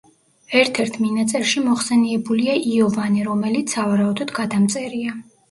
ერთ-ერთ 0.59 0.95
მინაწერში 1.01 1.63
მოხსენიებულია 1.65 2.57
იოვანე, 2.71 3.27
რომელიც, 3.29 3.77
სავარაუდოდ, 3.79 4.35
გადამწერია. 4.41 5.17